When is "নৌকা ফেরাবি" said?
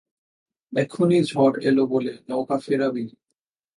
2.29-3.05